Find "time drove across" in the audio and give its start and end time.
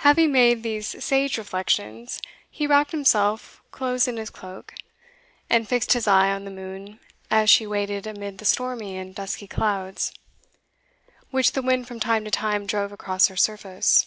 12.30-13.28